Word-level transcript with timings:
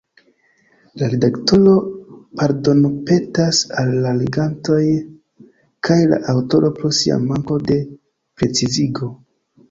La 0.99 1.07
redaktoro 1.09 1.73
pardonpetas 2.39 3.59
al 3.81 3.91
la 4.05 4.13
legantoj 4.21 4.77
kaj 5.89 5.97
la 6.13 6.19
aŭtoro 6.33 6.71
pro 6.79 6.91
sia 7.01 7.19
manko 7.27 7.59
de 7.73 7.77
precizigo. 8.41 9.11